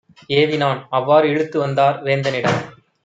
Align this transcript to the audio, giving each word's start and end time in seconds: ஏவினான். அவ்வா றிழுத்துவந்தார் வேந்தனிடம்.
ஏவினான். 0.29 0.79
அவ்வா 0.91 1.17
றிழுத்துவந்தார் 1.21 2.01
வேந்தனிடம். 2.03 2.59